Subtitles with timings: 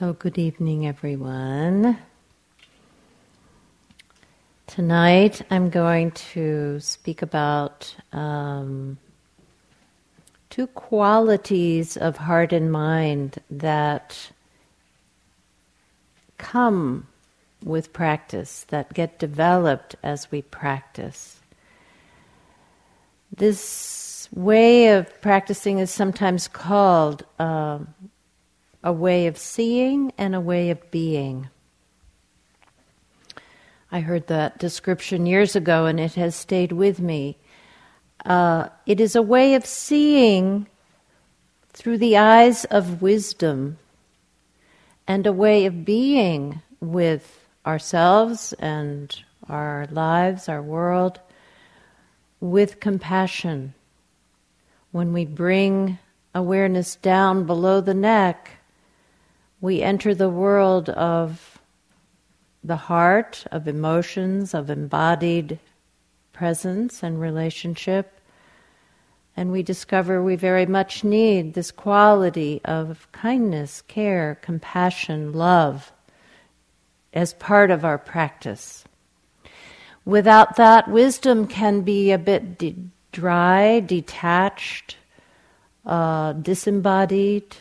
[0.00, 1.98] So, good evening, everyone.
[4.66, 8.96] Tonight I'm going to speak about um,
[10.48, 14.30] two qualities of heart and mind that
[16.38, 17.06] come
[17.62, 21.40] with practice, that get developed as we practice.
[23.36, 27.26] This way of practicing is sometimes called.
[27.38, 27.80] Uh,
[28.82, 31.48] a way of seeing and a way of being.
[33.92, 37.36] I heard that description years ago and it has stayed with me.
[38.24, 40.66] Uh, it is a way of seeing
[41.72, 43.78] through the eyes of wisdom
[45.08, 51.20] and a way of being with ourselves and our lives, our world,
[52.40, 53.74] with compassion.
[54.92, 55.98] When we bring
[56.34, 58.59] awareness down below the neck,
[59.60, 61.58] we enter the world of
[62.64, 65.58] the heart, of emotions, of embodied
[66.32, 68.20] presence and relationship,
[69.36, 75.92] and we discover we very much need this quality of kindness, care, compassion, love
[77.12, 78.84] as part of our practice.
[80.04, 82.76] Without that, wisdom can be a bit de-
[83.12, 84.96] dry, detached,
[85.84, 87.56] uh, disembodied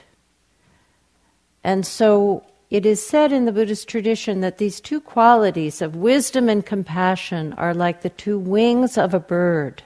[1.69, 6.49] and so it is said in the Buddhist tradition that these two qualities of wisdom
[6.49, 9.83] and compassion are like the two wings of a bird.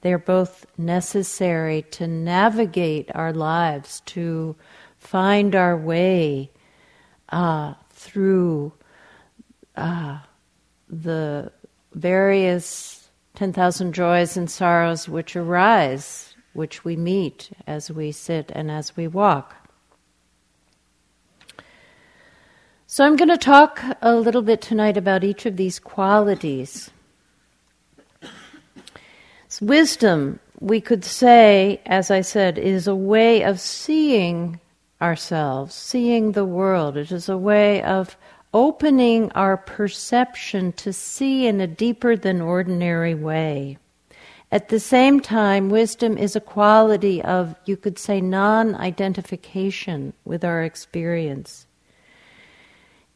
[0.00, 4.56] They are both necessary to navigate our lives, to
[4.96, 6.50] find our way
[7.28, 8.72] uh, through
[9.76, 10.20] uh,
[10.88, 11.52] the
[11.92, 18.96] various 10,000 joys and sorrows which arise, which we meet as we sit and as
[18.96, 19.67] we walk.
[22.90, 26.90] So, I'm going to talk a little bit tonight about each of these qualities.
[29.48, 34.58] So wisdom, we could say, as I said, is a way of seeing
[35.02, 36.96] ourselves, seeing the world.
[36.96, 38.16] It is a way of
[38.54, 43.76] opening our perception to see in a deeper than ordinary way.
[44.50, 50.42] At the same time, wisdom is a quality of, you could say, non identification with
[50.42, 51.66] our experience.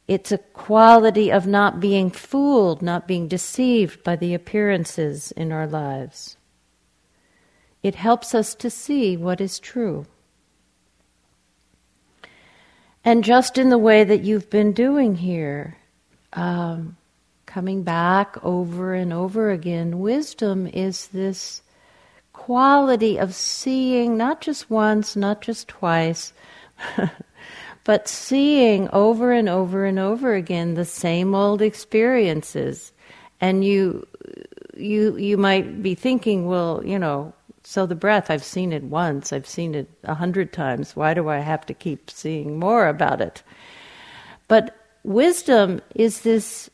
[0.08, 5.66] It's a quality of not being fooled, not being deceived by the appearances in our
[5.66, 6.36] lives.
[7.82, 10.06] It helps us to see what is true.
[13.04, 15.76] And just in the way that you've been doing here,
[16.32, 16.96] um,
[17.46, 21.62] coming back over and over again, wisdom is this
[22.32, 26.32] quality of seeing not just once, not just twice,
[27.84, 32.93] but seeing over and over and over again the same old experiences.
[33.41, 34.06] And you
[34.76, 37.32] you you might be thinking well you know
[37.62, 41.28] so the breath i've seen it once i've seen it a hundred times why do
[41.28, 43.43] i have to keep seeing more about it?
[44.49, 46.70] But wisdom is this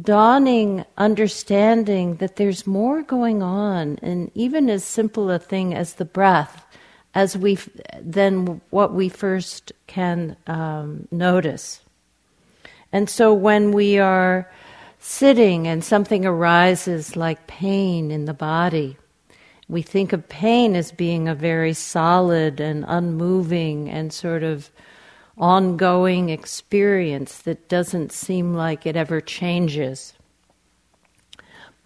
[0.00, 6.04] dawning understanding that there's more going on and even as simple a thing as the
[6.04, 6.63] breath
[7.14, 7.58] as we
[8.00, 11.80] than what we first can um, notice.
[12.92, 14.50] And so when we are
[14.98, 18.96] sitting and something arises like pain in the body,
[19.68, 24.70] we think of pain as being a very solid and unmoving and sort of
[25.36, 30.14] ongoing experience that doesn't seem like it ever changes.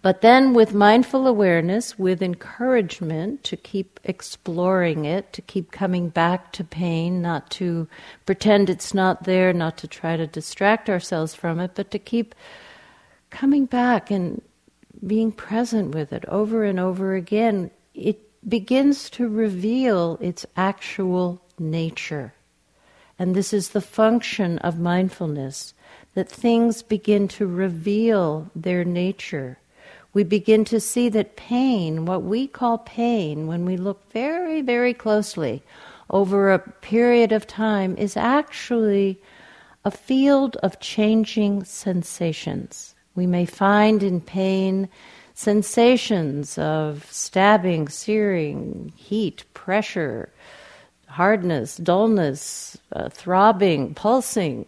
[0.01, 6.53] But then, with mindful awareness, with encouragement to keep exploring it, to keep coming back
[6.53, 7.89] to pain, not to
[8.25, 12.33] pretend it's not there, not to try to distract ourselves from it, but to keep
[13.29, 14.41] coming back and
[15.05, 22.33] being present with it over and over again, it begins to reveal its actual nature.
[23.17, 25.73] And this is the function of mindfulness
[26.13, 29.57] that things begin to reveal their nature
[30.13, 34.93] we begin to see that pain, what we call pain, when we look very, very
[34.93, 35.61] closely
[36.09, 39.21] over a period of time, is actually
[39.85, 42.95] a field of changing sensations.
[43.15, 44.89] We may find in pain
[45.35, 50.33] sensations of stabbing, searing, heat, pressure,
[51.07, 54.65] hardness, dullness, uh, throbbing, pulsing.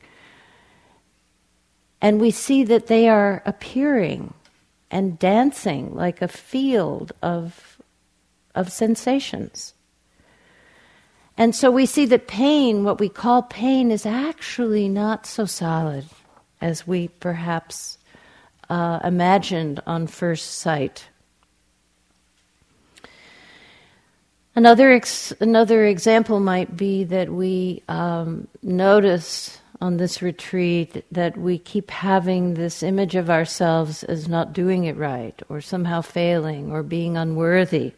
[2.00, 4.34] And we see that they are appearing
[4.92, 7.82] and dancing like a field of,
[8.54, 9.74] of sensations.
[11.38, 16.06] And so we see that pain, what we call pain, is actually not so solid
[16.60, 17.98] as we perhaps
[18.70, 21.08] uh, imagined on first sight.
[24.54, 31.58] Another ex- another example might be that we um, notice on this retreat that we
[31.58, 36.84] keep having this image of ourselves as not doing it right, or somehow failing, or
[36.84, 37.94] being unworthy.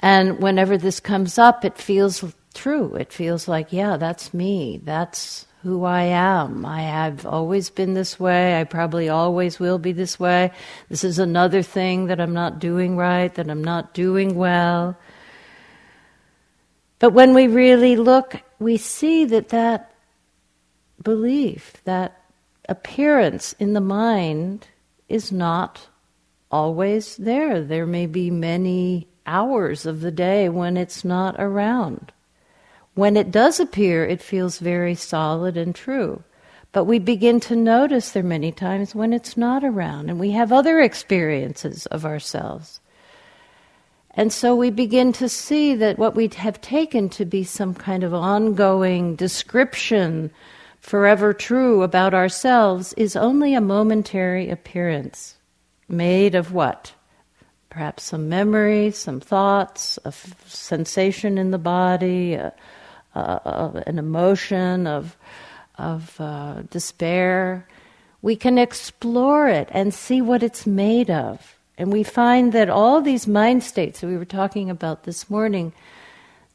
[0.00, 2.94] And whenever this comes up, it feels true.
[2.96, 4.80] It feels like, yeah, that's me.
[4.84, 6.64] That's who I am.
[6.64, 8.60] I have always been this way.
[8.60, 10.52] I probably always will be this way.
[10.88, 14.96] This is another thing that I'm not doing right, that I'm not doing well.
[17.00, 19.92] But when we really look, we see that that
[21.02, 22.20] belief, that
[22.68, 24.68] appearance in the mind
[25.08, 25.88] is not
[26.50, 27.62] always there.
[27.62, 32.12] There may be many hours of the day when it's not around.
[32.94, 36.24] When it does appear, it feels very solid and true.
[36.72, 40.52] But we begin to notice there many times when it's not around, and we have
[40.52, 42.80] other experiences of ourselves.
[44.14, 48.02] And so we begin to see that what we have taken to be some kind
[48.02, 50.30] of ongoing description,
[50.80, 55.36] forever true about ourselves, is only a momentary appearance
[55.88, 56.92] made of what?
[57.70, 62.52] Perhaps some memory, some thoughts, a f- sensation in the body, a,
[63.14, 65.16] uh, of an emotion of
[65.78, 67.66] of uh, despair,
[68.20, 71.57] we can explore it and see what it's made of.
[71.78, 75.72] And we find that all these mind states that we were talking about this morning,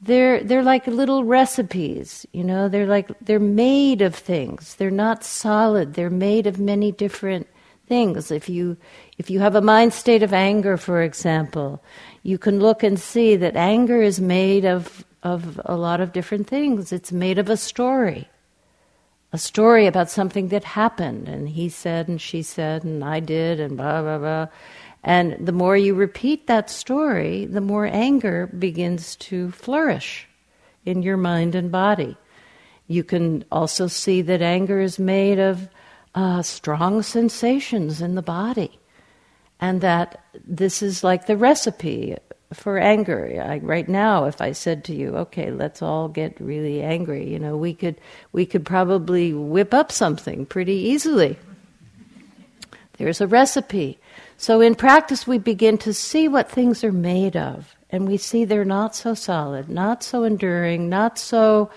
[0.01, 4.75] they're they're like little recipes, you know, they're like they're made of things.
[4.75, 5.93] They're not solid.
[5.93, 7.47] They're made of many different
[7.87, 8.29] things.
[8.31, 8.75] If you
[9.17, 11.81] if you have a mind state of anger, for example,
[12.21, 16.47] you can look and see that anger is made of of a lot of different
[16.47, 16.91] things.
[16.91, 18.27] It's made of a story.
[19.31, 23.59] A story about something that happened, and he said, and she said, and I did,
[23.59, 24.47] and blah, blah, blah.
[25.03, 30.27] And the more you repeat that story, the more anger begins to flourish
[30.85, 32.15] in your mind and body.
[32.87, 35.67] You can also see that anger is made of
[36.15, 38.79] uh, strong sensations in the body,
[39.59, 42.17] and that this is like the recipe
[42.53, 43.41] for anger.
[43.43, 47.39] I, right now, if I said to you, "Okay, let's all get really angry," you
[47.39, 47.99] know, we could
[48.31, 51.37] we could probably whip up something pretty easily.
[52.97, 53.99] There's a recipe.
[54.43, 58.43] So in practice, we begin to see what things are made of, and we see
[58.43, 61.71] they're not so solid, not so enduring, not so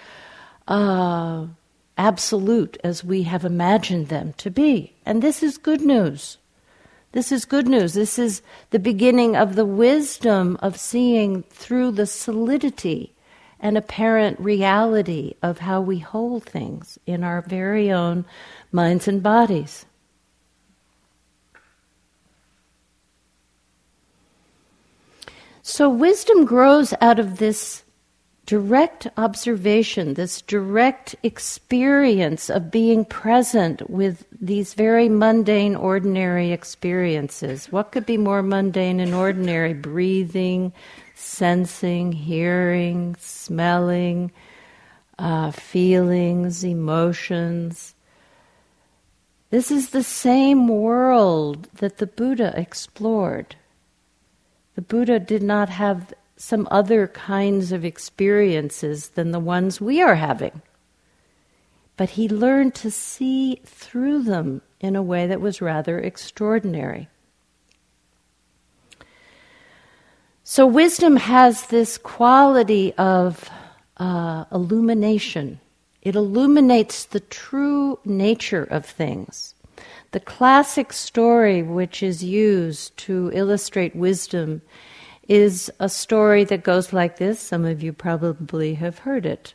[0.67, 1.47] uh,
[1.97, 4.97] absolute as we have imagined them to be.
[5.07, 6.39] And this is good news.
[7.13, 7.95] This is good news.
[7.95, 13.15] This is the beginning of the wisdom of seeing through the solidity
[13.61, 18.25] and apparent reality of how we hold things in our very own
[18.73, 19.87] minds and bodies.
[25.69, 27.83] So, wisdom grows out of this
[28.47, 37.73] direct observation, this direct experience of being present with these very mundane, ordinary experiences.
[37.73, 39.75] What could be more mundane and ordinary?
[39.75, 40.73] Breathing,
[41.17, 44.31] sensing, hearing, smelling,
[45.19, 47.97] uh, feelings, emotions.
[49.51, 53.57] This is the same world that the Buddha explored.
[54.77, 60.17] The Buddha did not have some other kinds of experiences than the ones we are
[60.17, 60.63] having.
[61.97, 67.09] But he learned to see through them in a way that was rather extraordinary.
[70.45, 73.51] So, wisdom has this quality of
[73.97, 75.59] uh, illumination.
[76.03, 79.56] It illuminates the true nature of things.
[80.13, 84.63] The classic story which is used to illustrate wisdom
[85.29, 87.41] is a story that goes like this.
[87.41, 89.55] Some of you probably have heard it.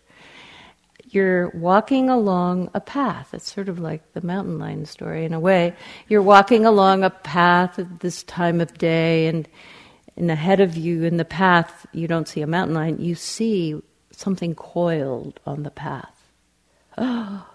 [1.09, 3.33] You're walking along a path.
[3.33, 5.73] It's sort of like the mountain lion story in a way.
[6.07, 9.47] You're walking along a path at this time of day, and,
[10.15, 13.81] and ahead of you in the path, you don't see a mountain lion, you see
[14.11, 16.17] something coiled on the path.
[16.97, 17.50] Oh.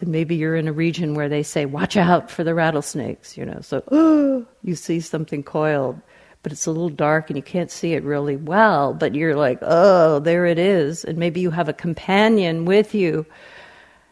[0.00, 3.46] And maybe you're in a region where they say, watch out for the rattlesnakes, you
[3.46, 3.60] know.
[3.62, 6.00] So, oh, you see something coiled
[6.42, 9.58] but it's a little dark and you can't see it really well, but you're like,
[9.62, 11.04] oh, there it is.
[11.04, 13.26] And maybe you have a companion with you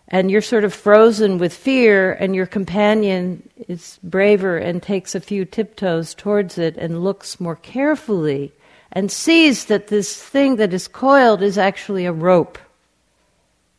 [0.08, 5.20] and you're sort of frozen with fear, and your companion is braver and takes a
[5.20, 8.52] few tiptoes towards it and looks more carefully
[8.92, 12.58] and sees that this thing that is coiled is actually a rope.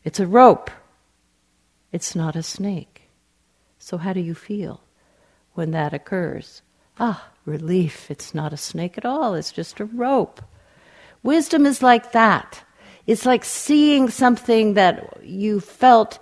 [0.04, 0.70] It's a rope.
[1.92, 3.02] It's not a snake.
[3.78, 4.80] So, how do you feel
[5.54, 6.62] when that occurs?
[6.98, 8.10] Ah, relief.
[8.10, 10.42] It's not a snake at all, it's just a rope.
[11.22, 12.62] Wisdom is like that.
[13.06, 16.18] It's like seeing something that you felt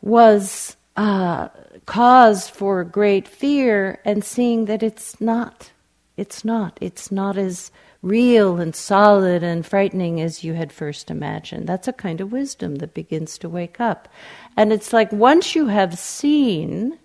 [0.00, 1.48] was uh,
[1.86, 5.72] cause for great fear and seeing that it's not.
[6.16, 6.78] It's not.
[6.80, 7.70] It's not as
[8.02, 11.66] real and solid and frightening as you had first imagined.
[11.66, 14.08] That's a kind of wisdom that begins to wake up.
[14.56, 16.98] And it's like once you have seen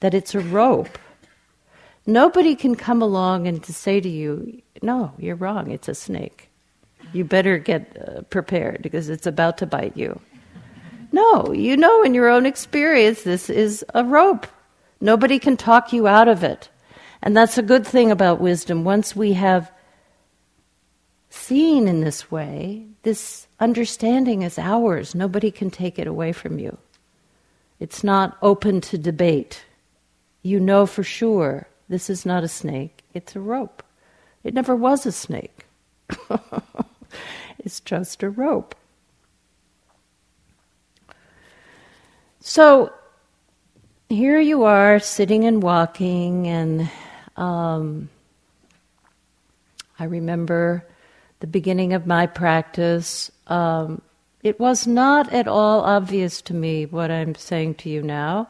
[0.00, 0.98] that it's a rope,
[2.06, 6.48] nobody can come along and to say to you, no, you're wrong, it's a snake.
[7.12, 10.20] You better get uh, prepared because it's about to bite you.
[11.10, 14.46] No, you know in your own experience this is a rope.
[15.00, 16.68] Nobody can talk you out of it.
[17.22, 18.84] And that's a good thing about wisdom.
[18.84, 19.70] Once we have
[21.32, 25.14] seen in this way, this understanding is ours.
[25.14, 26.76] Nobody can take it away from you.
[27.80, 29.64] It's not open to debate.
[30.42, 33.82] You know for sure this is not a snake, it's a rope.
[34.44, 35.66] It never was a snake,
[37.58, 38.74] it's just a rope.
[42.40, 42.92] So
[44.08, 46.90] here you are sitting and walking, and
[47.36, 48.08] um,
[49.98, 50.84] I remember
[51.42, 53.28] the beginning of my practice.
[53.48, 54.00] Um,
[54.44, 58.48] it was not at all obvious to me what I'm saying to you now.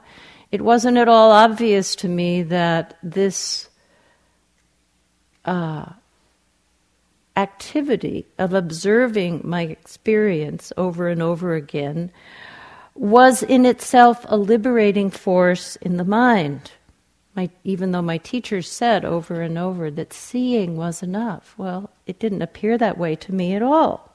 [0.51, 3.71] It wasn't at all obvious to me that this
[5.47, 5.87] uh,
[7.35, 12.13] activity of observing my experience over and over again
[12.95, 16.73] was in itself a liberating force in the mind.
[17.35, 22.19] My, even though my teachers said over and over that seeing was enough, well, it
[22.19, 24.15] didn't appear that way to me at all.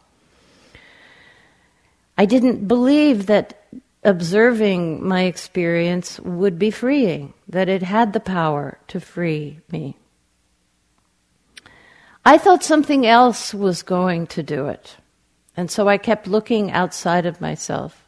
[2.18, 3.64] I didn't believe that
[4.04, 9.98] observing my experience would be freeing, that it had the power to free me.
[12.26, 14.98] I thought something else was going to do it.
[15.56, 18.08] And so I kept looking outside of myself.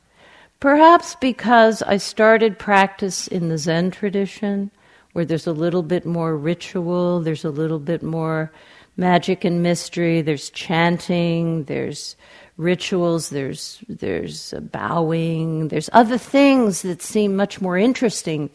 [0.59, 4.71] Perhaps because I started practice in the Zen tradition,
[5.13, 8.51] where there's a little bit more ritual, there's a little bit more
[8.97, 12.15] magic and mystery, there's chanting, there's
[12.57, 18.49] rituals, there's there's bowing, there's other things that seem much more interesting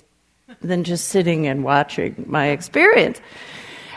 [0.61, 3.20] than just sitting and watching my experience.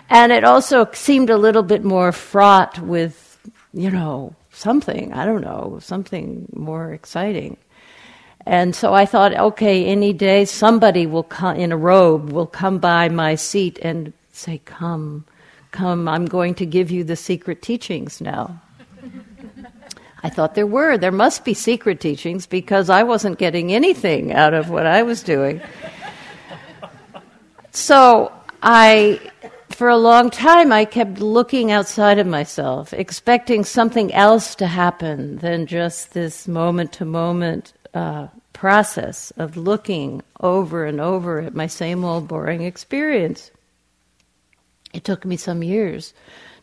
[0.09, 3.37] And it also seemed a little bit more fraught with,
[3.73, 7.57] you know, something, I don't know, something more exciting.
[8.47, 12.79] And so I thought, okay, any day somebody will come in a robe will come
[12.79, 15.25] by my seat and say, "Come,
[15.71, 18.61] come, I'm going to give you the secret teachings now."
[20.23, 20.97] I thought there were.
[20.97, 25.23] There must be secret teachings because I wasn't getting anything out of what I was
[25.23, 25.59] doing.
[27.71, 28.31] so
[28.63, 29.19] I,
[29.71, 35.39] for a long time, I kept looking outside of myself, expecting something else to happen
[35.39, 37.73] than just this moment to moment
[38.57, 43.51] process of looking over and over at my same old boring experience.
[44.93, 46.11] It took me some years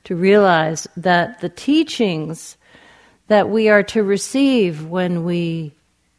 [0.03, 2.57] to realize that the teachings
[3.29, 5.73] that we are to receive when we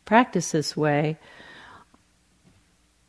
[0.05, 1.17] practice this way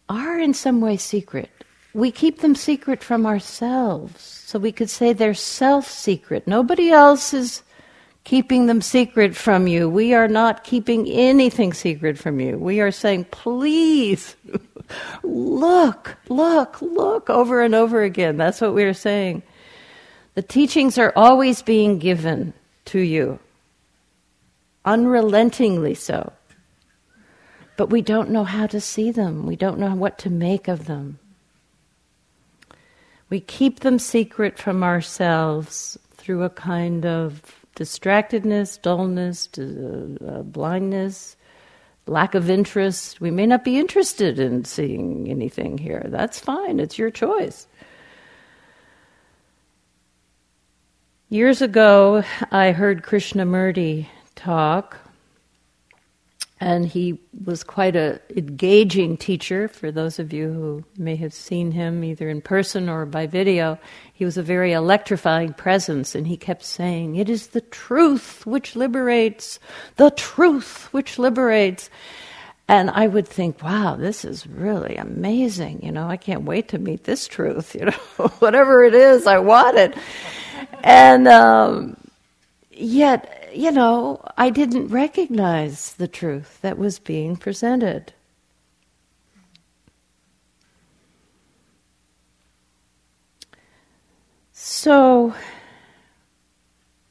[0.09, 1.51] are in some way secret.
[1.95, 4.21] We keep them secret from ourselves.
[4.21, 6.49] So we could say they're self secret.
[6.49, 7.63] Nobody else is
[8.27, 9.89] keeping them secret from you.
[9.89, 12.59] We are not keeping anything secret from you.
[12.59, 14.35] We are saying, please,
[15.23, 18.37] look, look, look, over and over again.
[18.37, 19.45] That's what we are saying.
[20.35, 22.53] The teachings are always being given
[22.87, 23.39] to you,
[24.85, 26.33] unrelentingly so.
[27.77, 30.87] But we don't know how to see them, we don't know what to make of
[30.87, 31.21] them.
[33.31, 41.37] We keep them secret from ourselves through a kind of distractedness, dullness, uh, blindness,
[42.07, 43.21] lack of interest.
[43.21, 46.05] We may not be interested in seeing anything here.
[46.09, 47.69] That's fine, it's your choice.
[51.29, 54.07] Years ago, I heard Krishnamurti
[54.37, 54.97] talk
[56.59, 59.69] and he was quite a engaging teacher.
[59.69, 63.79] For those of you who may have seen him either in person or by video
[64.13, 66.15] he was a very electrifying presence.
[66.15, 69.59] And he kept saying it is the truth which liberates
[69.97, 71.91] the truth which liberates.
[72.69, 75.83] And i would think wow this is really amazing.
[75.83, 79.39] You know i can't wait to meet this truth you know whatever it is i
[79.39, 79.95] want it.
[80.83, 81.97] And um,
[82.71, 88.13] yet, you know, I didn't recognize the truth that was being presented.
[94.53, 95.35] So,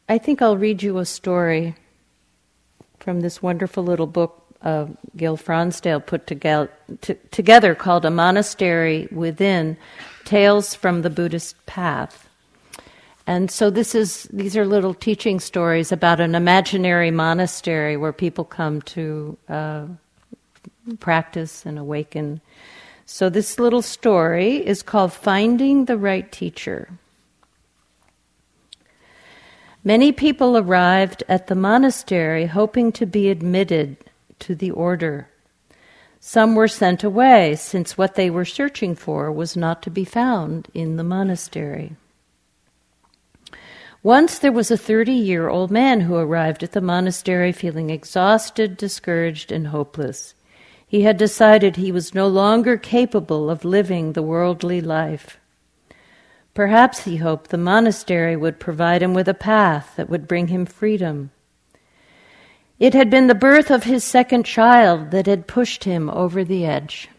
[0.07, 1.75] I think I'll read you a story
[2.99, 6.71] from this wonderful little book uh, Gil Fronsdal put together,
[7.01, 9.77] t- together called A Monastery Within
[10.25, 12.24] Tales from the Buddhist Path.
[13.27, 18.45] And so this is these are little teaching stories about an imaginary monastery where people
[18.45, 19.85] come to uh,
[20.99, 22.41] practice and awaken.
[23.07, 26.89] So this little story is called Finding the Right Teacher.
[29.83, 33.97] Many people arrived at the monastery hoping to be admitted
[34.39, 35.29] to the order.
[36.19, 40.69] Some were sent away, since what they were searching for was not to be found
[40.73, 41.95] in the monastery.
[44.05, 48.77] Once there was a 30 year old man who arrived at the monastery feeling exhausted,
[48.77, 50.35] discouraged, and hopeless.
[50.85, 55.39] He had decided he was no longer capable of living the worldly life.
[56.53, 60.67] Perhaps he hoped the monastery would provide him with a path that would bring him
[60.67, 61.31] freedom.
[62.77, 66.63] It had been the birth of his second child that had pushed him over the
[66.63, 67.09] edge.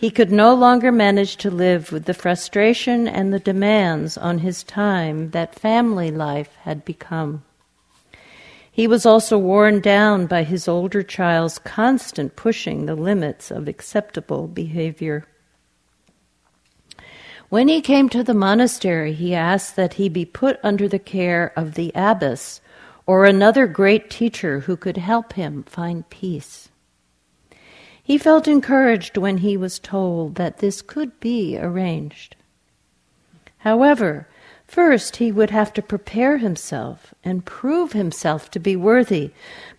[0.00, 4.62] He could no longer manage to live with the frustration and the demands on his
[4.62, 7.44] time that family life had become.
[8.72, 14.48] He was also worn down by his older child's constant pushing the limits of acceptable
[14.48, 15.26] behavior.
[17.50, 21.52] When he came to the monastery, he asked that he be put under the care
[21.54, 22.62] of the abbess
[23.04, 26.69] or another great teacher who could help him find peace.
[28.10, 32.34] He felt encouraged when he was told that this could be arranged.
[33.58, 34.26] However,
[34.66, 39.30] first he would have to prepare himself and prove himself to be worthy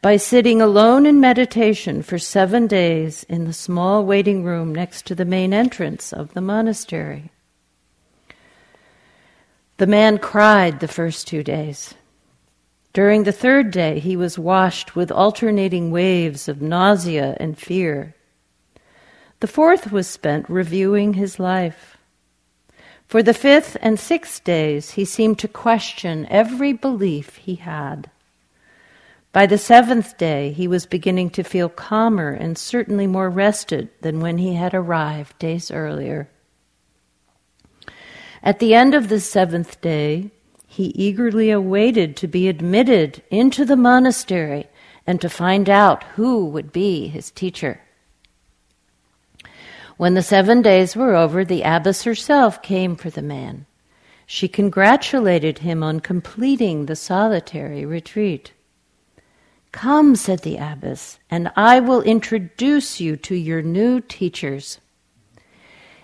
[0.01, 5.13] by sitting alone in meditation for seven days in the small waiting room next to
[5.13, 7.31] the main entrance of the monastery.
[9.75, 11.95] The man cried the first two days.
[12.93, 18.15] During the third day, he was washed with alternating waves of nausea and fear.
[19.41, 21.97] The fourth was spent reviewing his life.
[23.07, 28.11] For the fifth and sixth days, he seemed to question every belief he had.
[29.33, 34.19] By the seventh day, he was beginning to feel calmer and certainly more rested than
[34.19, 36.29] when he had arrived days earlier.
[38.43, 40.29] At the end of the seventh day,
[40.67, 44.67] he eagerly awaited to be admitted into the monastery
[45.07, 47.81] and to find out who would be his teacher.
[50.01, 53.67] When the seven days were over, the abbess herself came for the man.
[54.25, 58.51] She congratulated him on completing the solitary retreat.
[59.71, 64.79] Come, said the abbess, and I will introduce you to your new teachers.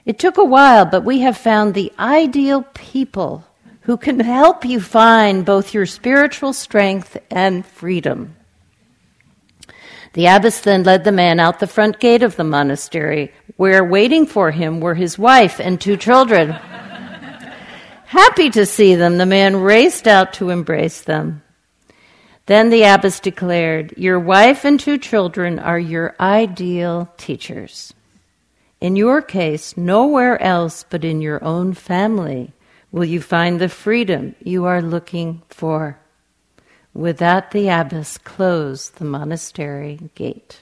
[0.06, 3.46] It took a while, but we have found the ideal people
[3.82, 8.37] who can help you find both your spiritual strength and freedom.
[10.14, 14.26] The abbess then led the man out the front gate of the monastery, where waiting
[14.26, 16.50] for him were his wife and two children.
[18.06, 21.42] Happy to see them, the man raced out to embrace them.
[22.48, 27.94] Then the abbess declared, Your wife and two children are your ideal teachers.
[28.80, 32.54] In your case, nowhere else but in your own family
[32.92, 36.00] will you find the freedom you are looking for.
[36.98, 40.62] With that, the abbess closed the monastery gate.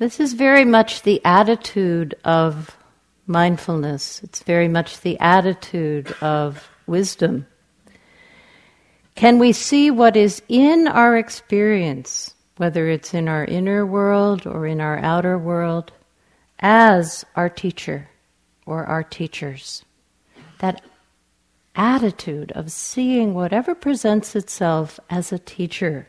[0.00, 2.76] This is very much the attitude of
[3.28, 4.24] mindfulness.
[4.24, 7.46] It's very much the attitude of wisdom.
[9.14, 14.66] Can we see what is in our experience, whether it's in our inner world or
[14.66, 15.92] in our outer world,
[16.58, 18.08] as our teacher
[18.68, 19.84] or our teachers?
[20.58, 20.82] That
[21.74, 26.08] attitude of seeing whatever presents itself as a teacher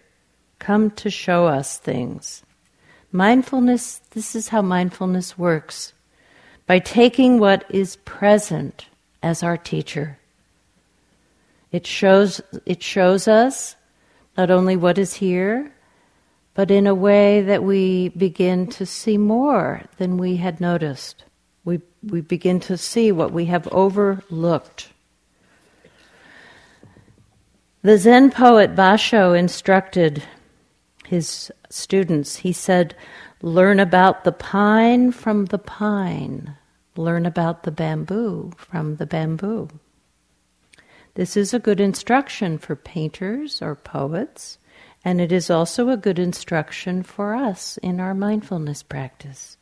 [0.60, 2.44] come to show us things.
[3.12, 5.94] Mindfulness, this is how mindfulness works
[6.68, 8.88] by taking what is present
[9.24, 10.20] as our teacher
[11.72, 13.76] it shows, it shows us
[14.38, 15.72] not only what is here,
[16.56, 21.24] but in a way that we begin to see more than we had noticed.
[21.70, 24.90] We, we begin to see what we have overlooked.
[27.84, 30.24] The Zen poet Basho instructed
[31.06, 32.38] his students.
[32.38, 32.96] He said,
[33.44, 36.56] Learn about the pine from the pine.
[36.98, 39.70] Learn about the bamboo from the bamboo.
[41.14, 44.58] This is a good instruction for painters or poets,
[45.06, 49.56] and it is also a good instruction for us in our mindfulness practice.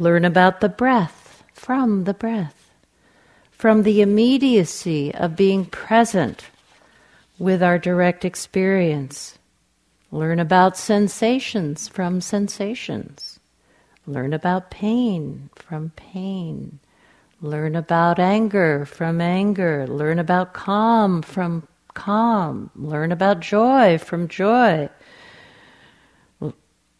[0.00, 2.70] Learn about the breath from the breath,
[3.50, 6.46] from the immediacy of being present
[7.38, 9.38] with our direct experience.
[10.10, 13.40] Learn about sensations from sensations.
[14.06, 16.78] Learn about pain from pain.
[17.42, 19.86] Learn about anger from anger.
[19.86, 22.70] Learn about calm from calm.
[22.74, 24.88] Learn about joy from joy.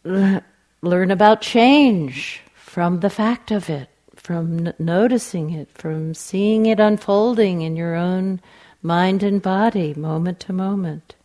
[0.04, 6.78] Learn about change from the fact of it, from n- noticing it, from seeing it
[6.78, 8.40] unfolding in your own
[8.80, 11.16] mind and body, moment to moment.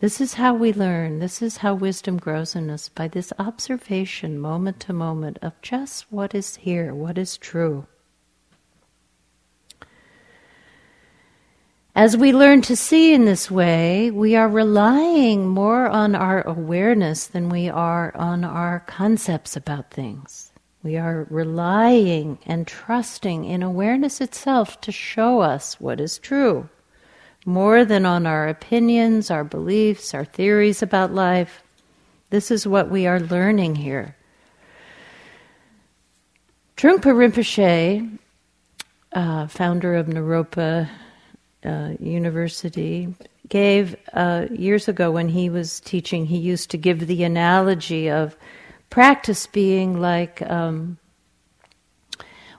[0.00, 1.18] This is how we learn.
[1.18, 6.10] This is how wisdom grows in us by this observation, moment to moment, of just
[6.10, 7.86] what is here, what is true.
[11.98, 17.26] As we learn to see in this way, we are relying more on our awareness
[17.26, 20.52] than we are on our concepts about things.
[20.84, 26.68] We are relying and trusting in awareness itself to show us what is true
[27.44, 31.64] more than on our opinions, our beliefs, our theories about life.
[32.30, 34.14] This is what we are learning here.
[36.76, 38.18] Trungpa Rinpoche,
[39.14, 40.88] uh, founder of Naropa
[41.64, 43.14] uh, University,
[43.48, 48.36] gave uh, years ago when he was teaching, he used to give the analogy of
[48.90, 50.98] practice being like, um,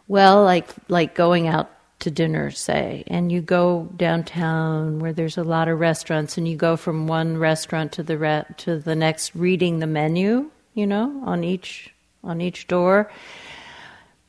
[0.08, 5.44] well, like like going out to dinner, say, and you go downtown where there's a
[5.44, 9.36] lot of restaurants, and you go from one restaurant to the re- to the next,
[9.36, 13.12] reading the menu, you know, on each on each door.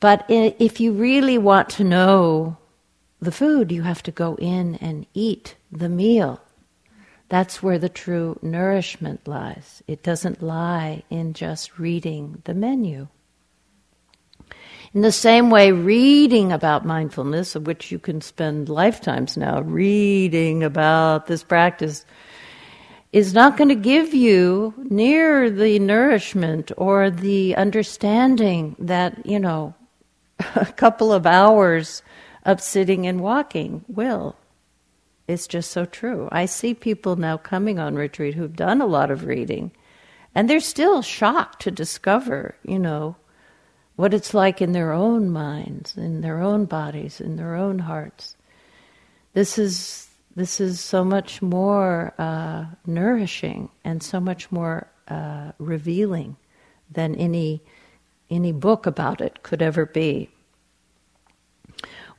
[0.00, 2.56] But if you really want to know
[3.20, 6.40] the food, you have to go in and eat the meal.
[7.28, 9.82] That's where the true nourishment lies.
[9.86, 13.08] It doesn't lie in just reading the menu.
[14.92, 20.64] In the same way, reading about mindfulness, of which you can spend lifetimes now reading
[20.64, 22.04] about this practice,
[23.12, 29.74] is not going to give you near the nourishment or the understanding that, you know,
[30.56, 32.02] a couple of hours
[32.44, 34.36] of sitting and walking will.
[35.28, 36.28] It's just so true.
[36.32, 39.70] I see people now coming on retreat who've done a lot of reading,
[40.34, 43.16] and they're still shocked to discover, you know,
[43.96, 48.36] what it's like in their own minds, in their own bodies, in their own hearts.
[49.34, 56.36] This is this is so much more uh, nourishing and so much more uh, revealing
[56.90, 57.62] than any
[58.30, 60.30] any book about it could ever be.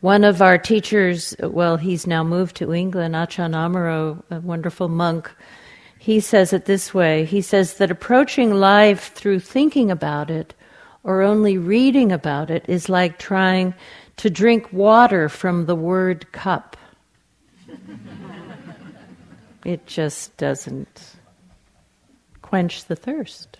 [0.02, 5.32] One of our teachers, well, he's now moved to England, Ajahn Amaro, a wonderful monk,
[6.02, 7.26] he says it this way.
[7.26, 10.56] He says that approaching life through thinking about it
[11.04, 13.76] or only reading about it is like trying
[14.18, 16.76] to drink water from the word cup.
[19.66, 21.18] it just doesn't
[22.42, 23.60] quench the thirst.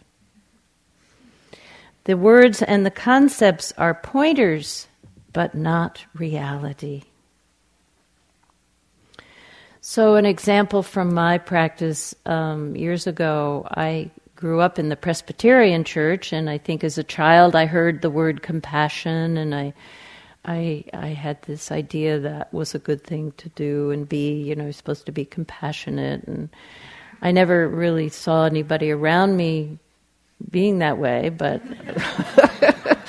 [2.06, 4.88] The words and the concepts are pointers,
[5.32, 7.04] but not reality.
[9.82, 15.84] So, an example from my practice um, years ago, I grew up in the Presbyterian
[15.84, 19.74] church, and I think as a child I heard the word compassion, and I,
[20.46, 24.44] I, I had this idea that was a good thing to do and be.
[24.44, 26.50] You know, supposed to be compassionate, and
[27.24, 29.80] I never really saw anybody around me
[30.50, 31.62] being that way, but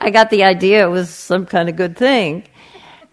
[0.00, 2.44] I got the idea it was some kind of good thing.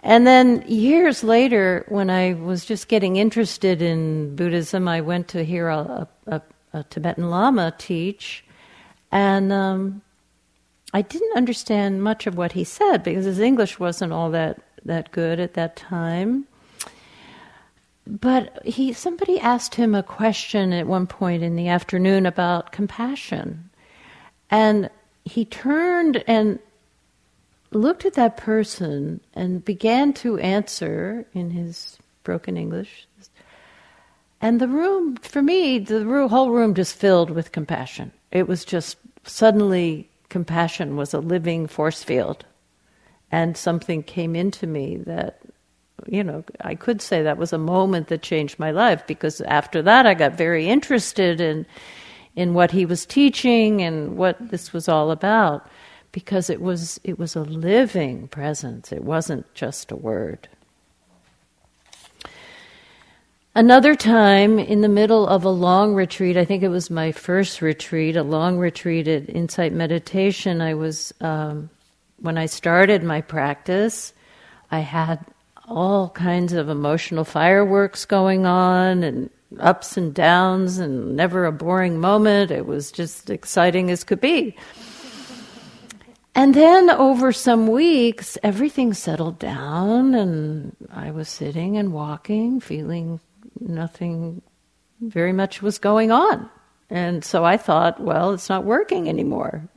[0.01, 5.43] And then years later, when I was just getting interested in Buddhism, I went to
[5.43, 6.41] hear a, a,
[6.73, 8.45] a Tibetan Lama teach,
[9.11, 10.03] and um,
[10.93, 15.11] I didn't understand much of what he said because his English wasn't all that that
[15.11, 16.45] good at that time.
[18.05, 23.71] But he somebody asked him a question at one point in the afternoon about compassion,
[24.51, 24.91] and
[25.23, 26.59] he turned and
[27.75, 33.07] looked at that person and began to answer in his broken English
[34.45, 38.11] and the room, for me, the whole room just filled with compassion.
[38.31, 42.45] It was just suddenly compassion was a living force field.
[43.31, 45.39] And something came into me that,
[46.05, 49.81] you know, I could say that was a moment that changed my life because after
[49.81, 51.65] that I got very interested in
[52.35, 55.65] in what he was teaching and what this was all about
[56.15, 60.47] because it was it was a living presence it wasn't just a word
[63.57, 67.61] Another time in the middle of a long retreat, I think it was my first
[67.61, 71.69] retreat, a long retreat at Insight Meditation, I was, um,
[72.19, 74.11] when I started my practice,
[74.71, 75.25] I had
[75.69, 81.97] all kinds of emotional fireworks going on and ups and downs and never a boring
[81.97, 82.51] moment.
[82.51, 84.57] It was just exciting as could be.
[86.35, 93.21] And then over some weeks, everything settled down, and I was sitting and walking, feeling
[93.57, 94.41] nothing
[94.99, 96.49] very much was going on.
[96.89, 99.67] And so I thought, well, it's not working anymore.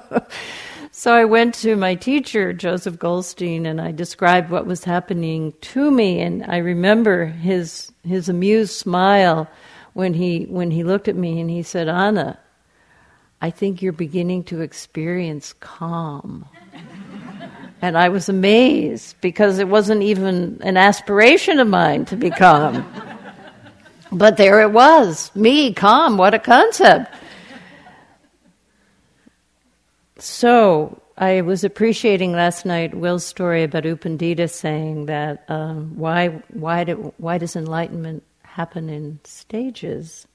[0.92, 5.90] so I went to my teacher, Joseph Goldstein, and I described what was happening to
[5.90, 6.20] me.
[6.20, 9.48] And I remember his, his amused smile
[9.94, 12.38] when he, when he looked at me and he said, Anna,
[13.42, 16.46] I think you're beginning to experience calm.
[17.82, 22.86] And I was amazed because it wasn't even an aspiration of mine to be calm.
[24.12, 27.12] but there it was me, calm, what a concept.
[30.18, 36.28] So I was appreciating last night Will's story about U Pandita saying that um, why,
[36.50, 40.28] why, do, why does enlightenment happen in stages?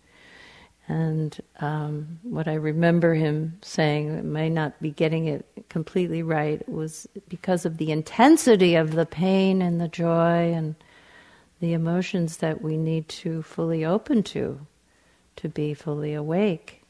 [0.87, 6.67] And um, what I remember him saying, I may not be getting it completely right,
[6.69, 10.75] was because of the intensity of the pain and the joy and
[11.59, 14.59] the emotions that we need to fully open to,
[15.37, 16.81] to be fully awake.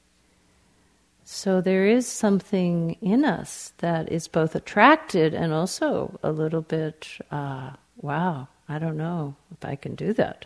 [1.24, 7.08] So there is something in us that is both attracted and also a little bit,
[7.32, 10.46] uh, wow, I don't know if I can do that.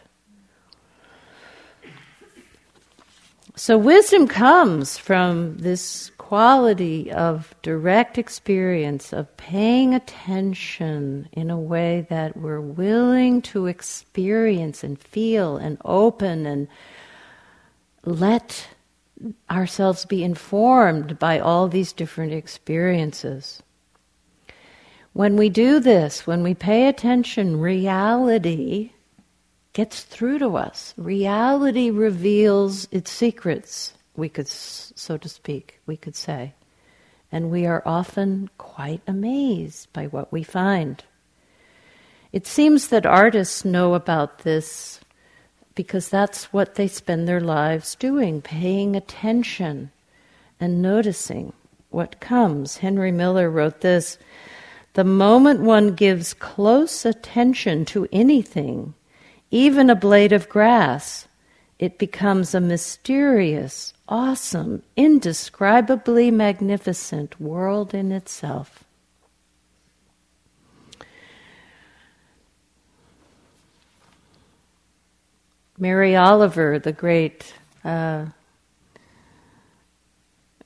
[3.56, 12.08] So, wisdom comes from this quality of direct experience, of paying attention in a way
[12.10, 16.70] that we're willing to experience and feel and open and
[18.06, 18.70] let
[19.50, 23.62] ourselves be informed by all these different experiences.
[25.12, 28.92] When we do this, when we pay attention, reality
[29.74, 30.94] gets through to us.
[30.98, 36.54] Reality reveals its secrets, we could, so to speak, we could say.
[37.32, 41.04] And we are often quite amazed by what we find.
[42.32, 45.00] It seems that artists know about this
[45.76, 49.92] because that's what they spend their lives doing, paying attention
[50.60, 51.54] and noticing
[51.90, 52.78] what comes.
[52.78, 54.18] Henry Miller wrote this
[54.94, 58.94] The moment one gives close attention to anything,
[59.52, 61.28] even a blade of grass,
[61.78, 68.86] it becomes a mysterious, awesome, indescribably magnificent world in itself.
[75.78, 78.28] Mary Oliver, the great, uh,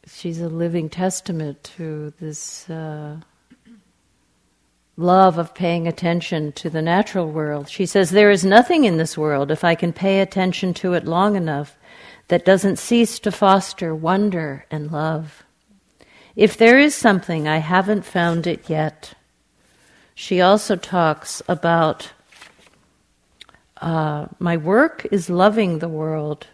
[0.06, 2.70] she's a living testament to this.
[2.70, 3.18] Uh,
[4.98, 7.70] love of paying attention to the natural world.
[7.70, 11.06] She says, There is nothing in this world, if I can pay attention to it
[11.06, 11.78] long enough,
[12.28, 15.44] that doesn't cease to foster wonder and love.
[16.36, 19.14] If there is something, I haven't found it yet.
[20.16, 22.12] She also talks about
[23.82, 26.48] uh, my work is loving the world.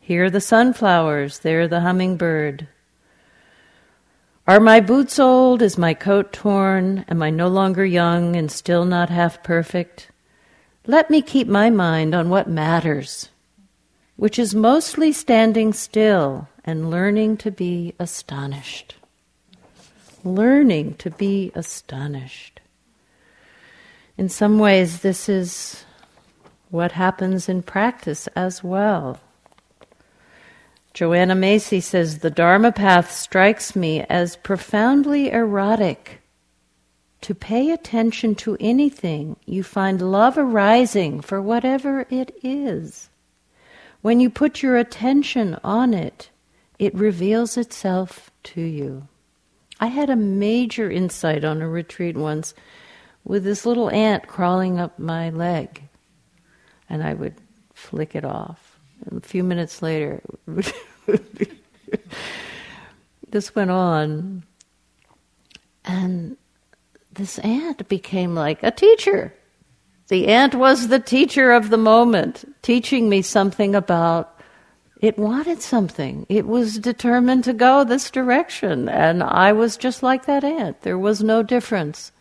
[0.00, 2.68] Here the sunflowers, there the hummingbird.
[4.48, 5.60] Are my boots old?
[5.60, 7.04] Is my coat torn?
[7.08, 10.12] Am I no longer young and still not half perfect?
[10.86, 13.30] Let me keep my mind on what matters,
[14.14, 18.94] which is mostly standing still and learning to be astonished.
[20.22, 22.60] Learning to be astonished.
[24.16, 25.84] In some ways, this is
[26.70, 29.18] what happens in practice as well.
[30.96, 36.22] Joanna Macy says the Dharma path strikes me as profoundly erotic.
[37.20, 43.10] To pay attention to anything, you find love arising for whatever it is.
[44.00, 46.30] When you put your attention on it,
[46.78, 49.06] it reveals itself to you.
[49.78, 52.54] I had a major insight on a retreat once
[53.22, 55.82] with this little ant crawling up my leg,
[56.88, 57.34] and I would
[57.74, 58.65] flick it off
[59.14, 60.22] a few minutes later,
[63.30, 64.42] this went on,
[65.84, 66.36] and
[67.12, 69.32] this ant became like a teacher.
[70.08, 74.32] The ant was the teacher of the moment, teaching me something about
[75.00, 76.24] It wanted something.
[76.28, 78.88] It was determined to go this direction.
[78.88, 80.82] And I was just like that ant.
[80.82, 82.12] There was no difference.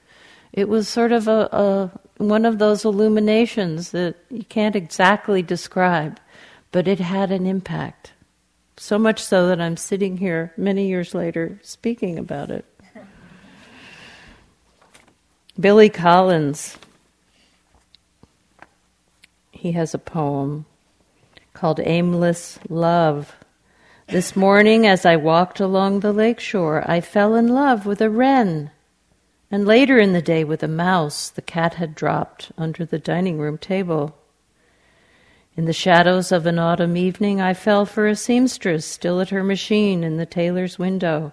[0.52, 6.20] It was sort of a, a one of those illuminations that you can't exactly describe,
[6.76, 8.12] but it had an impact.
[8.76, 12.66] So much so that I'm sitting here many years later speaking about it.
[15.58, 16.78] Billy Collins,
[19.52, 20.66] he has a poem
[21.54, 23.34] called Aimless Love.
[24.08, 28.70] This morning, as I walked along the lakeshore, I fell in love with a wren.
[29.50, 33.38] And later in the day, with a mouse the cat had dropped under the dining
[33.38, 34.18] room table.
[35.58, 39.44] In the shadows of an autumn evening, I fell for a seamstress still at her
[39.44, 41.32] machine in the tailor's window,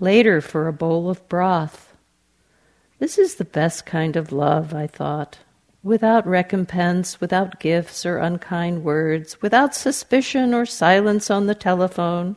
[0.00, 1.94] later for a bowl of broth.
[2.98, 5.38] This is the best kind of love, I thought.
[5.82, 12.36] Without recompense, without gifts or unkind words, without suspicion or silence on the telephone,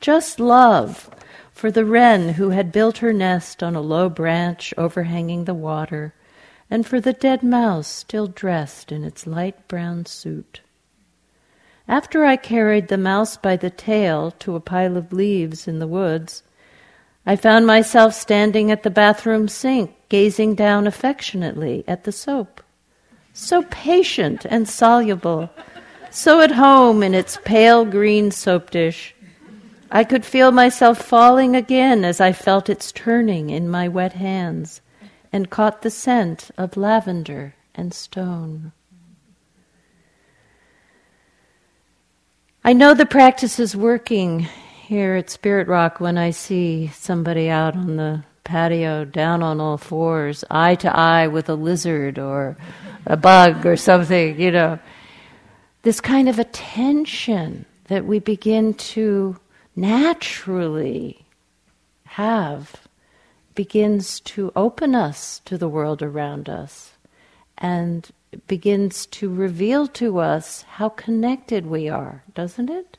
[0.00, 1.08] just love
[1.52, 6.14] for the wren who had built her nest on a low branch overhanging the water,
[6.70, 10.60] and for the dead mouse still dressed in its light brown suit.
[11.86, 15.86] After I carried the mouse by the tail to a pile of leaves in the
[15.86, 16.42] woods,
[17.24, 22.62] I found myself standing at the bathroom sink, gazing down affectionately at the soap.
[23.32, 25.48] So patient and soluble,
[26.10, 29.14] so at home in its pale green soap dish.
[29.90, 34.82] I could feel myself falling again as I felt its turning in my wet hands
[35.32, 38.72] and caught the scent of lavender and stone.
[42.64, 44.48] I know the practice is working
[44.86, 49.76] here at Spirit Rock when I see somebody out on the patio down on all
[49.76, 52.56] fours, eye to eye with a lizard or
[53.06, 54.78] a bug or something, you know.
[55.82, 59.36] This kind of attention that we begin to
[59.76, 61.24] naturally
[62.04, 62.87] have
[63.58, 66.92] begins to open us to the world around us
[67.58, 68.08] and
[68.46, 72.98] begins to reveal to us how connected we are, doesn't it?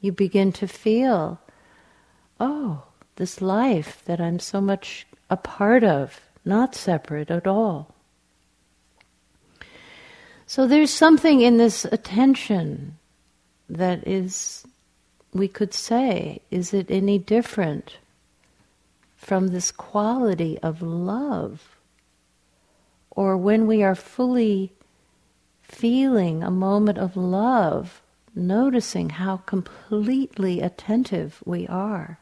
[0.00, 1.38] you begin to feel,
[2.38, 2.82] oh,
[3.16, 7.94] this life that I'm so much a part of, not separate at all.
[10.46, 12.96] So there's something in this attention
[13.68, 14.66] that is,
[15.34, 17.98] we could say, is it any different
[19.20, 21.76] from this quality of love?
[23.10, 24.72] Or when we are fully
[25.62, 28.00] feeling a moment of love,
[28.34, 32.18] noticing how completely attentive we are.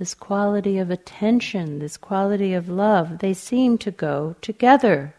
[0.00, 5.14] This quality of attention, this quality of love, they seem to go together.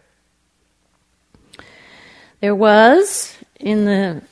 [2.42, 4.24] There was, in the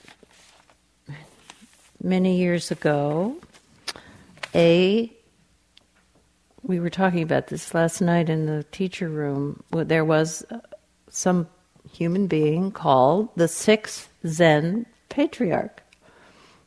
[2.03, 3.37] many years ago,
[4.53, 5.13] a
[6.69, 9.63] we were talking about this last night in the teacher room.
[9.71, 10.59] There was uh,
[11.09, 11.47] some
[11.91, 15.81] human being called the sixth Zen patriarch.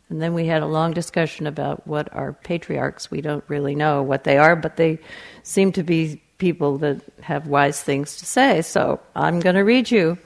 [0.08, 3.12] And then we had a long discussion about what are patriarchs.
[3.12, 4.98] We don't really know what they are, but they
[5.44, 8.60] seem to be people that have wise things to say.
[8.62, 10.18] So I'm going to read you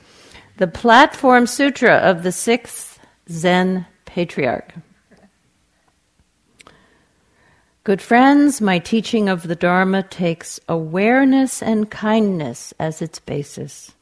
[0.56, 4.72] the Platform Sutra of the sixth Zen patriarch.
[7.87, 13.92] Good friends, my teaching of the Dharma takes awareness and kindness as its basis.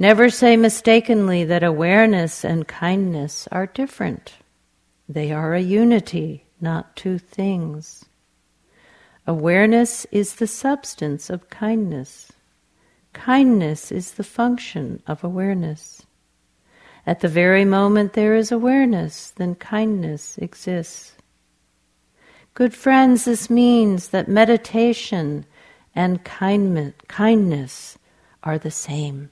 [0.00, 4.34] Never say mistakenly that awareness and kindness are different.
[5.08, 8.04] They are a unity, not two things.
[9.28, 12.32] Awareness is the substance of kindness.
[13.12, 16.02] Kindness is the function of awareness.
[17.06, 21.15] At the very moment there is awareness, then kindness exists.
[22.56, 25.44] Good friends, this means that meditation
[25.94, 27.98] and kindness
[28.42, 29.30] are the same.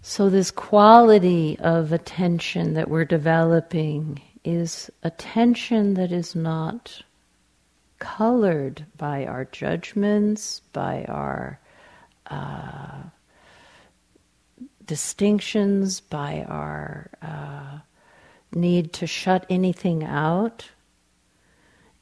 [0.00, 7.02] So, this quality of attention that we're developing is attention that is not
[7.98, 11.60] colored by our judgments, by our
[12.28, 13.02] uh,
[14.86, 17.80] distinctions, by our uh,
[18.54, 20.70] need to shut anything out.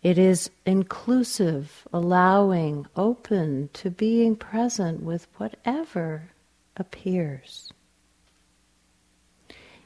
[0.03, 6.31] It is inclusive, allowing, open to being present with whatever
[6.77, 7.73] appears.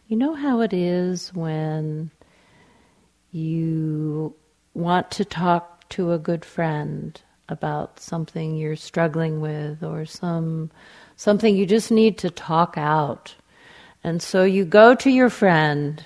[0.09, 2.11] You know how it is when
[3.33, 4.35] you
[4.75, 10.71] want to talk to a good friend about something you're struggling with or some
[11.17, 13.35] something you just need to talk out
[14.05, 16.05] And so you go to your friend,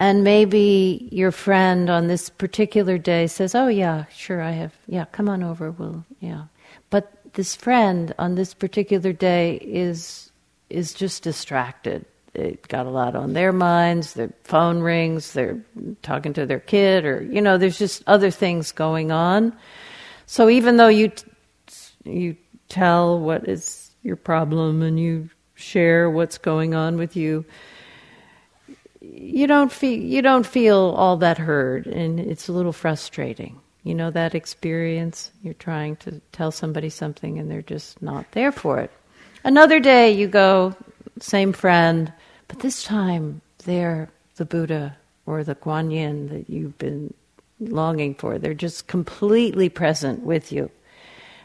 [0.00, 5.04] and maybe your friend on this particular day says, Oh, yeah, sure, I have, yeah,
[5.12, 6.44] come on over, we'll, yeah.
[6.88, 10.32] But this friend on this particular day is,
[10.70, 12.06] is just distracted.
[12.32, 15.60] They've got a lot on their minds, their phone rings, they're
[16.00, 19.52] talking to their kid, or, you know, there's just other things going on.
[20.24, 21.12] So even though you,
[22.04, 22.36] you
[22.70, 27.44] tell what is your problem and you share what's going on with you,
[29.12, 33.60] you don't feel you don't feel all that heard, and it's a little frustrating.
[33.82, 35.30] You know that experience.
[35.42, 38.90] You're trying to tell somebody something, and they're just not there for it.
[39.42, 40.74] Another day, you go,
[41.18, 42.12] same friend,
[42.48, 44.96] but this time they're the Buddha
[45.26, 47.14] or the Kuan Yin that you've been
[47.60, 48.38] longing for.
[48.38, 50.70] They're just completely present with you.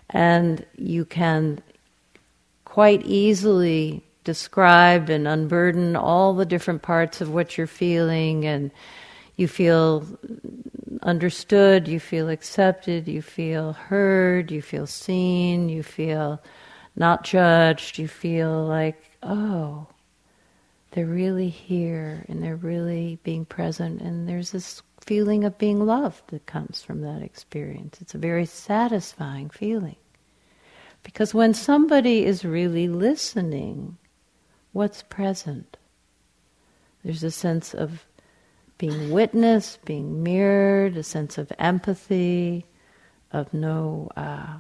[0.10, 1.62] And you can
[2.64, 8.72] quite easily describe and unburden all the different parts of what you're feeling and
[9.38, 10.06] you feel
[11.04, 16.42] understood, you feel accepted, you feel heard, you feel seen, you feel
[16.96, 19.88] not judged, you feel like, oh,
[20.92, 26.24] they're really here and they're really being present, and there's this feeling of being loved
[26.28, 28.00] that comes from that experience.
[28.02, 29.98] It's a very satisfying feeling.
[31.04, 33.98] Because when somebody is really listening,
[34.76, 35.78] what's present?
[37.02, 38.06] There's a sense of
[38.78, 42.66] being witnessed, being mirrored, a sense of empathy,
[43.32, 44.60] of no uh,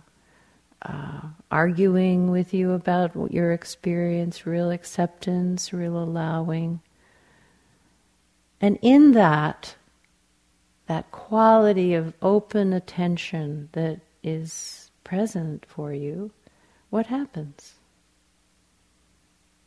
[0.83, 6.79] uh, arguing with you about your experience, real acceptance, real allowing.
[8.61, 9.75] And in that,
[10.87, 16.31] that quality of open attention that is present for you,
[16.89, 17.73] what happens?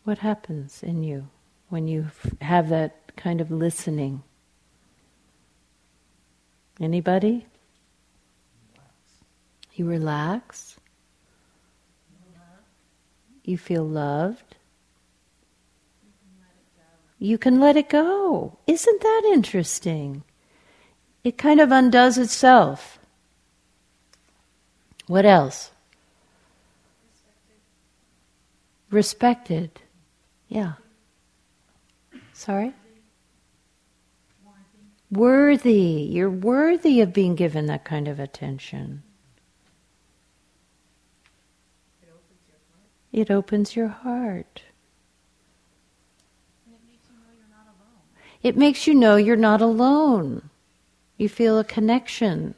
[0.08, 1.28] What happens in you
[1.68, 2.06] when you
[2.40, 4.22] have that kind of listening?
[6.80, 7.44] Anybody?
[9.74, 10.78] You relax.
[13.44, 14.56] You feel loved.
[17.18, 18.56] You can let it go.
[18.66, 20.22] Isn't that interesting?
[21.22, 22.98] It kind of undoes itself.
[25.06, 25.70] What else?
[28.90, 29.68] Respected.
[29.68, 29.87] Respected.
[30.48, 30.72] Yeah.
[32.32, 32.72] Sorry?
[35.10, 36.08] Worthy.
[36.10, 39.02] You're worthy of being given that kind of attention.
[43.12, 44.62] It opens your heart.
[48.42, 50.50] It makes you know you're not alone.
[51.16, 52.54] You feel a connection.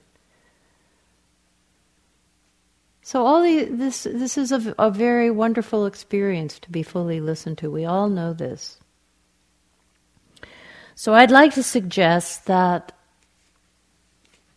[3.11, 7.59] So all the, this this is a, a very wonderful experience to be fully listened
[7.59, 7.69] to.
[7.69, 8.79] We all know this.
[10.95, 12.93] So I'd like to suggest that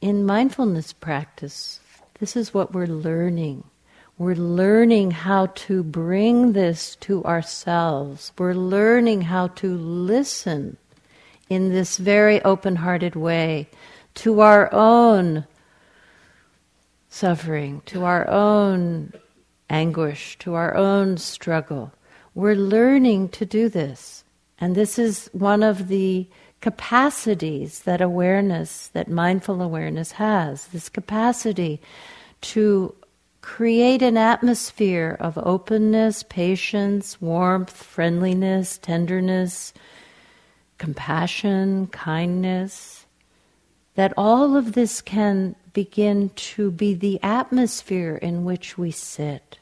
[0.01, 1.79] in mindfulness practice,
[2.19, 3.63] this is what we're learning.
[4.19, 8.33] We're learning how to bring this to ourselves.
[8.37, 10.77] We're learning how to listen
[11.49, 13.67] in this very open hearted way
[14.21, 15.47] to our own
[17.13, 19.13] suffering, to our own
[19.69, 21.91] anguish, to our own struggle.
[22.33, 24.23] We're learning to do this.
[24.57, 26.27] And this is one of the
[26.59, 31.79] capacities that awareness, that mindful awareness has this capacity
[32.41, 32.95] to
[33.41, 39.71] create an atmosphere of openness, patience, warmth, friendliness, tenderness,
[40.79, 43.05] compassion, kindness.
[43.93, 49.57] That all of this can begin to be the atmosphere in which we sit.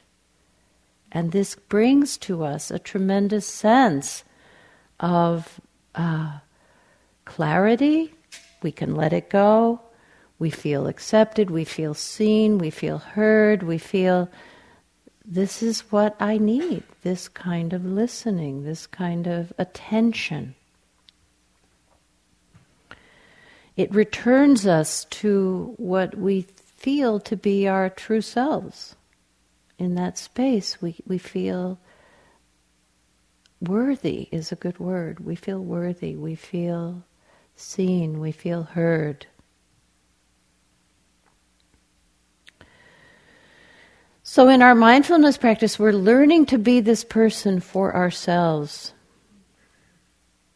[1.10, 4.24] And this brings to us a tremendous sense
[5.00, 5.60] of
[5.94, 6.38] uh,
[7.24, 8.14] clarity.
[8.62, 9.80] We can let it go.
[10.38, 11.50] We feel accepted.
[11.50, 12.58] We feel seen.
[12.58, 13.62] We feel heard.
[13.62, 14.30] We feel
[15.24, 20.54] this is what I need this kind of listening, this kind of attention.
[23.76, 26.42] It returns us to what we
[26.76, 28.96] feel to be our true selves.
[29.78, 31.78] In that space, we, we feel
[33.60, 35.20] worthy, is a good word.
[35.20, 37.04] We feel worthy, we feel
[37.56, 39.26] seen, we feel heard.
[44.24, 48.92] So, in our mindfulness practice, we're learning to be this person for ourselves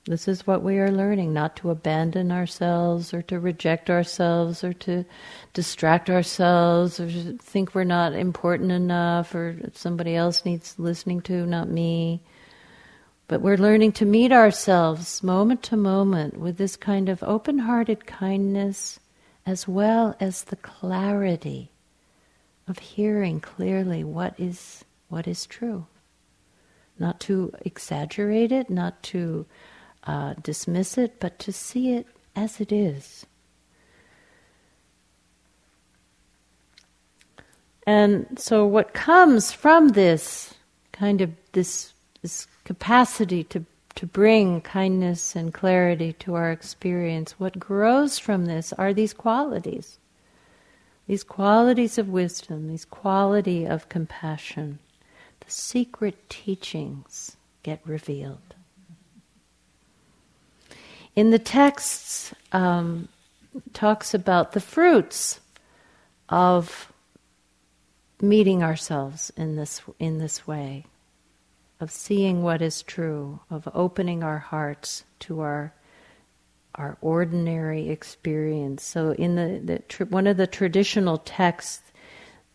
[0.06, 4.72] this is what we are learning not to abandon ourselves or to reject ourselves or
[4.72, 5.04] to
[5.52, 11.68] distract ourselves or think we're not important enough or somebody else needs listening to, not
[11.68, 12.22] me.
[13.26, 18.06] But we're learning to meet ourselves moment to moment with this kind of open hearted
[18.06, 19.00] kindness
[19.44, 21.72] as well as the clarity
[22.68, 25.86] of hearing clearly what is, what is true.
[26.96, 29.46] Not to exaggerate it, not to
[30.06, 33.26] uh, dismiss it, but to see it as it is.
[37.86, 40.54] And so, what comes from this
[40.92, 41.92] kind of this
[42.22, 43.64] this capacity to
[43.96, 49.98] to bring kindness and clarity to our experience, what grows from this are these qualities.
[51.06, 54.80] These qualities of wisdom, these quality of compassion.
[55.40, 58.55] The secret teachings get revealed.
[61.16, 63.08] In the texts, um,
[63.72, 65.40] talks about the fruits
[66.28, 66.92] of
[68.20, 70.84] meeting ourselves in this in this way
[71.80, 75.72] of seeing what is true of opening our hearts to our
[76.74, 78.82] our ordinary experience.
[78.82, 81.92] So in the, the tr- one of the traditional texts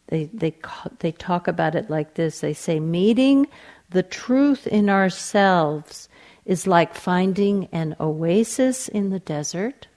[0.07, 0.55] they they
[0.99, 2.41] they talk about it like this.
[2.41, 3.47] They say meeting
[3.89, 6.09] the truth in ourselves
[6.45, 9.87] is like finding an oasis in the desert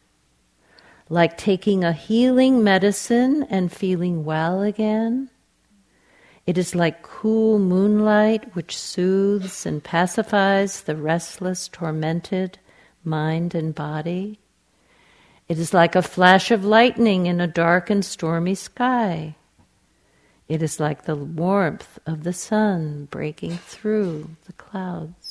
[1.08, 5.28] like taking a healing medicine and feeling well again
[6.46, 12.58] it is like cool moonlight which soothes and pacifies the restless, tormented
[13.02, 14.38] mind and body.
[15.48, 19.36] It is like a flash of lightning in a dark and stormy sky.
[20.46, 25.23] It is like the warmth of the sun breaking through the clouds.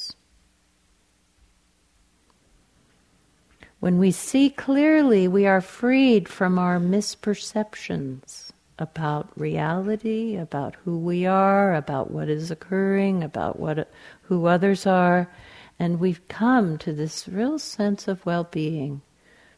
[3.83, 11.25] When we see clearly, we are freed from our misperceptions about reality, about who we
[11.25, 15.29] are, about what is occurring, about what who others are,
[15.77, 19.01] and we've come to this real sense of well-being,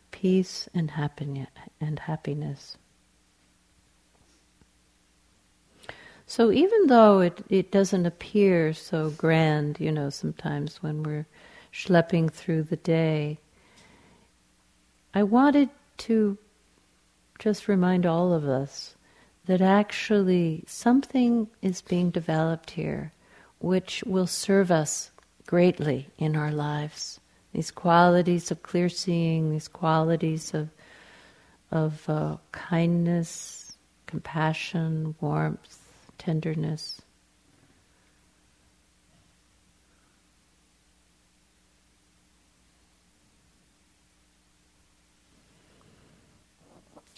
[0.10, 2.78] peace and happiness and happiness.
[6.26, 11.28] So even though it, it doesn't appear so grand, you know, sometimes when we're
[11.72, 13.38] schlepping through the day,
[15.16, 16.38] I wanted to
[17.40, 18.96] just remind all of us
[19.46, 23.14] that actually something is being developed here
[23.60, 25.12] which will serve us
[25.48, 27.20] greatly in our lives.
[27.54, 30.70] These qualities of clear seeing, these qualities of,
[31.72, 35.80] of uh, kindness, compassion, warmth,
[36.18, 37.02] tenderness.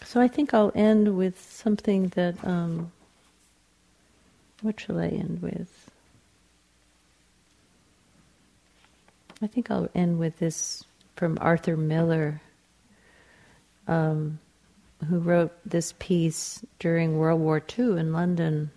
[0.08, 2.36] So I think I'll end with something that.
[2.42, 2.94] Um,
[4.62, 5.92] what shall I end with?
[9.42, 10.86] I think I'll end with this
[11.18, 12.42] from Arthur Miller,
[13.90, 14.40] um,
[15.10, 18.72] who wrote this piece during World War II in London.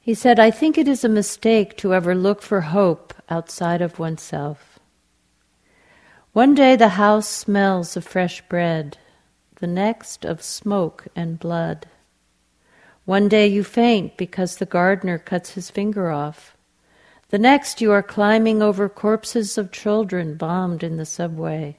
[0.00, 4.00] He said, I think it is a mistake to ever look for hope outside of
[4.00, 4.73] oneself.
[6.34, 8.98] One day the house smells of fresh bread,
[9.60, 11.86] the next of smoke and blood.
[13.04, 16.56] One day you faint because the gardener cuts his finger off.
[17.28, 21.76] The next you are climbing over corpses of children bombed in the subway.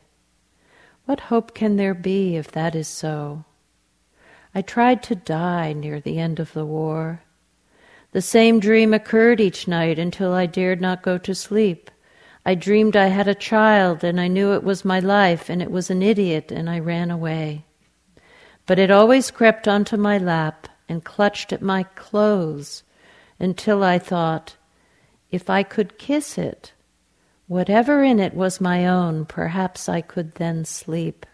[1.04, 3.44] What hope can there be if that is so?
[4.56, 7.24] I tried to die near the end of the war.
[8.14, 11.92] The same dream occurred each night until I dared not go to sleep.
[12.46, 15.72] I dreamed I had a child and I knew it was my life and it
[15.72, 17.66] was an idiot and I ran away.
[18.68, 22.84] But it always crept onto my lap and clutched at my clothes
[23.40, 24.56] until I thought,
[25.32, 26.74] if I could kiss it,
[27.48, 31.26] whatever in it was my own, perhaps I could then sleep.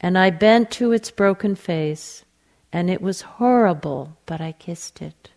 [0.00, 2.24] And I bent to its broken face,
[2.72, 5.30] and it was horrible, but I kissed it.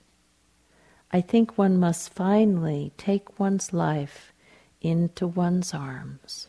[1.16, 4.34] I think one must finally take one's life
[4.82, 6.48] into one's arms.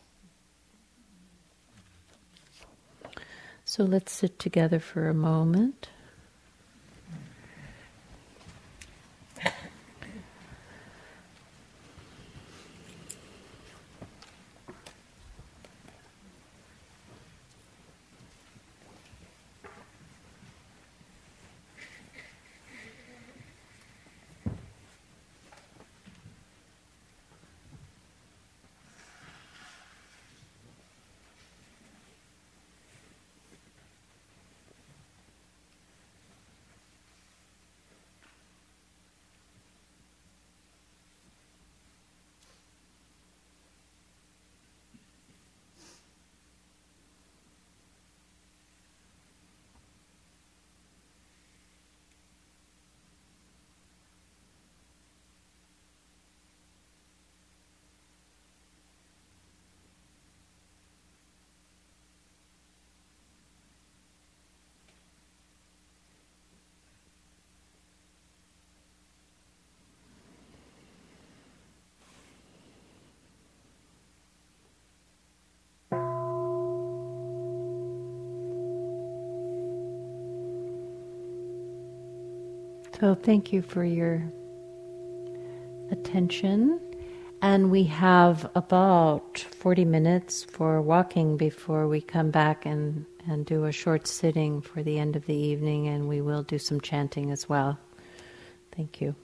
[3.63, 5.89] So let's sit together for a moment.
[82.99, 84.23] So thank you for your
[85.91, 86.79] attention.
[87.41, 93.65] And we have about 40 minutes for walking before we come back and, and do
[93.65, 97.31] a short sitting for the end of the evening, and we will do some chanting
[97.31, 97.77] as well.
[98.75, 99.15] Thank you.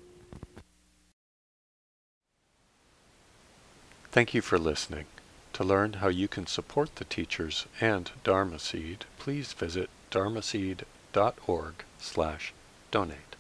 [4.12, 5.06] Thank you for listening.
[5.54, 12.54] To learn how you can support the teachers and Dharma Seed, please visit dharmaseed.org slash
[12.92, 13.31] donate.